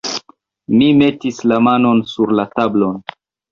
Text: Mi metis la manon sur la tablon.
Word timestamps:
Mi 0.77 0.87
metis 1.01 1.43
la 1.53 1.61
manon 1.67 2.03
sur 2.15 2.35
la 2.41 2.49
tablon. 2.59 3.01